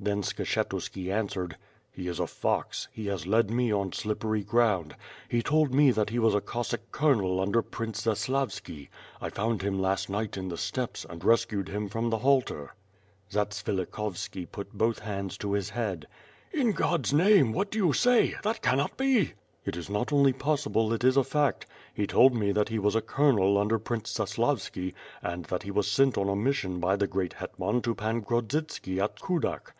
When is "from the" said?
11.88-12.18